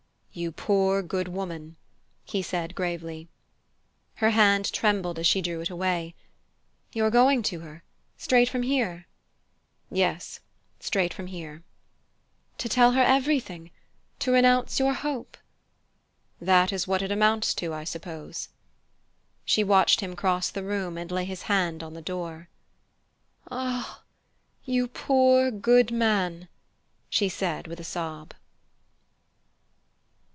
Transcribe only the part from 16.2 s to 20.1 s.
"That is what it amounts to, I suppose." She watched